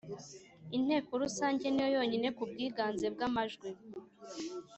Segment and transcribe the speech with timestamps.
[0.77, 3.69] Inteko Rusange ni yo yonyine ku bwiganze bw’amajwi